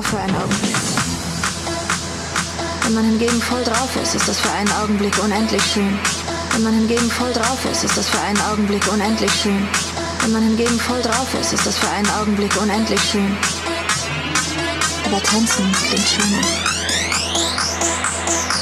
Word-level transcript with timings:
Auf 0.00 0.06
für 0.06 0.18
einen 0.18 0.34
Augenblick. 0.34 0.76
Wenn 2.82 2.94
man 2.94 3.04
hingegen 3.04 3.40
voll 3.42 3.62
drauf 3.64 3.94
ist, 4.02 4.14
ist 4.14 4.28
das 4.28 4.40
für 4.40 4.50
einen 4.50 4.72
Augenblick 4.72 5.16
unendlich 5.22 5.62
schön. 5.72 5.98
Wenn 6.52 6.62
man 6.62 6.74
hingegen 6.74 7.10
voll 7.10 7.32
drauf 7.32 7.58
ist, 7.70 7.84
ist 7.84 7.96
das 7.96 8.08
für 8.08 8.20
einen 8.20 8.40
Augenblick 8.50 8.82
unendlich 8.90 9.32
schön. 9.32 9.68
Wenn 10.22 10.32
man 10.32 10.42
hingegen 10.42 10.78
voll 10.80 11.02
drauf 11.02 11.28
ist, 11.38 11.52
ist 11.52 11.66
das 11.66 11.76
für 11.76 11.88
einen 11.88 12.10
Augenblick 12.18 12.52
unendlich 12.60 13.00
schön. 13.10 13.36
Aber 15.04 15.22
tanzen 15.22 15.70
klingt 15.86 16.08
schöner. 16.08 16.42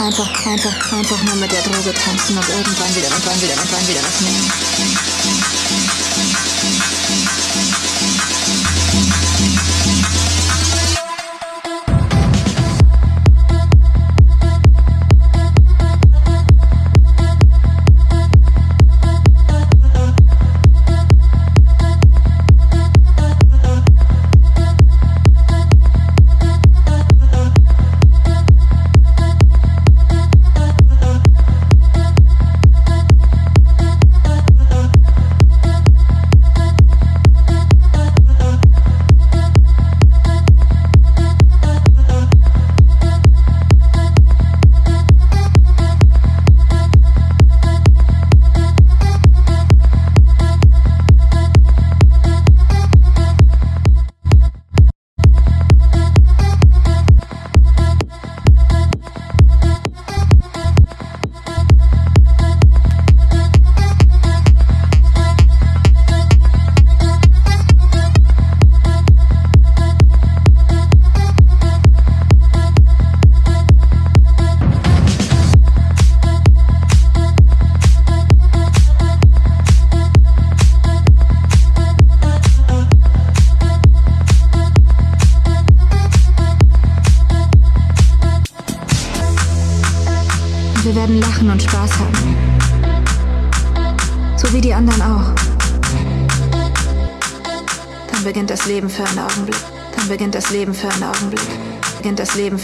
Einfach, 0.00 0.46
einfach, 0.46 0.92
einfach 0.92 1.22
nur 1.24 1.36
mit 1.36 1.52
der 1.52 1.62
Droge 1.62 1.94
tanzen 1.94 2.36
und 2.38 2.48
irgendwann 2.48 2.94
wieder, 2.94 3.08
irgendwann 3.08 3.40
wieder, 3.40 3.54
irgendwann 3.54 3.88
wieder 3.88 4.02
was 4.02 4.20
nehmen. 4.20 5.57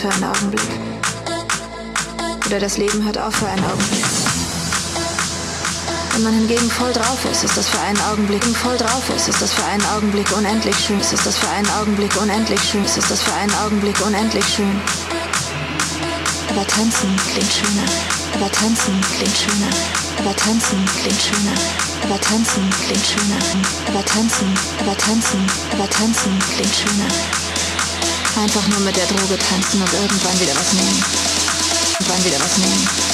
Für 0.05 0.11
einen 0.11 0.25
Augenblick. 0.25 0.61
Oder 2.47 2.61
das 2.61 2.77
Leben 2.77 3.03
hört 3.07 3.17
auf 3.17 3.35
für 3.35 3.47
einen 3.49 3.65
Augenblick. 3.65 4.05
Wenn 6.13 6.23
man 6.25 6.35
hingegen 6.35 6.71
voll 6.71 6.93
drauf 6.93 7.25
ist, 7.33 7.43
ist 7.43 7.57
das 7.57 7.69
für 7.69 7.81
einen 7.81 7.99
Augenblick 8.13 8.45
voll 8.45 8.77
drauf 8.77 9.09
ist, 9.17 9.29
ist 9.29 9.41
das 9.41 9.55
für 9.55 9.65
einen 9.65 9.83
Augenblick 9.97 10.31
unendlich 10.37 10.77
schön, 10.79 11.01
ist 11.01 11.25
das 11.25 11.39
für 11.39 11.49
einen 11.49 11.69
Augenblick 11.81 12.15
unendlich 12.21 12.61
schön, 12.63 12.85
ist 12.85 13.11
das 13.11 13.23
für 13.23 13.33
einen 13.33 13.55
Augenblick 13.65 13.99
unendlich 14.05 14.47
schön. 14.47 14.79
Aber 16.51 16.67
tanzen 16.67 17.17
klingt 17.33 17.51
schöner. 17.51 17.89
Aber 18.35 18.53
tanzen 18.53 19.01
klingt 19.17 19.37
schöner. 19.37 19.73
Aber 20.19 20.37
tanzen 20.37 20.85
klingt 21.01 21.23
schöner. 21.23 21.57
Aber 22.03 22.21
tanzen 22.21 22.69
klingt 22.85 23.07
schöner. 23.07 23.41
Aber 23.89 24.05
tanzen, 24.05 24.55
aber 24.81 24.99
tanzen, 24.99 25.47
aber 25.73 25.89
tanzen 25.89 26.39
klingt 26.55 26.75
schöner. 26.75 27.44
Einfach 28.37 28.67
nur 28.67 28.81
mit 28.81 28.97
der 28.97 29.07
Droge 29.07 29.39
tanzen 29.39 29.81
und 29.81 29.93
irgendwann 29.93 30.41
wieder 30.41 30.57
was 30.57 30.73
nehmen. 30.73 31.05
Irgendwann 31.93 32.25
wieder 32.25 32.41
was 32.41 32.59
nehmen. 32.59 33.14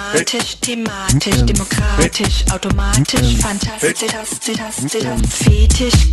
Aromatisch, 0.00 0.56
thematisch, 0.60 1.42
demokratisch, 1.44 2.44
automatisch, 2.50 3.36
fantastisch, 3.36 4.12
fetisch, 5.28 6.12